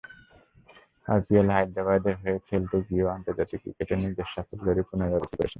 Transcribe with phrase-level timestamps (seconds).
[1.07, 5.49] আইপিএলে হায়দরাবাদের হয়ে খেলতে গিয়েও আন্তর্জাতিক ক্রিকেটে নিজের সাফল্যেরই পুনরাবৃত্তি করেছেন।